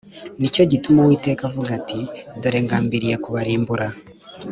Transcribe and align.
Ni 0.39 0.47
cyo 0.53 0.63
gituma 0.71 0.99
Uwiteka 1.01 1.41
avuga 1.49 1.69
ati 1.79 1.99
“Dore 2.41 2.59
ngambiriye 2.65 3.15
kubarimbura” 3.23 3.87